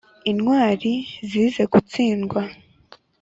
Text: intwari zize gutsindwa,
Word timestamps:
intwari 0.31 0.93
zize 1.29 1.63
gutsindwa, 1.73 2.41